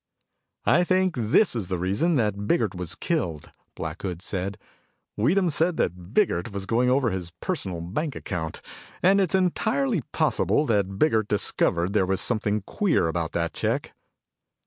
[0.65, 4.57] "I think this is the reason that Biggert was killed," Black Hood said.
[5.15, 8.61] "Weedham said that Biggert was going over his personal bank account,
[9.03, 13.93] and it's entirely possible that Biggert discovered there was something queer about that check."